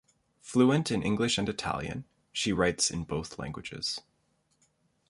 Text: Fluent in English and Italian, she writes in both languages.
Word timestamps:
Fluent 0.41 0.89
in 0.89 1.03
English 1.03 1.37
and 1.37 1.47
Italian, 1.47 2.05
she 2.31 2.51
writes 2.51 2.89
in 2.89 3.03
both 3.03 3.37
languages. 3.37 4.01